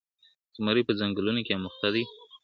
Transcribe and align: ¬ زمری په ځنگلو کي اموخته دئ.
¬ 0.27 0.55
زمری 0.57 0.81
په 0.87 0.93
ځنگلو 0.99 1.31
کي 1.47 1.51
اموخته 1.55 1.87
دئ. 1.93 2.03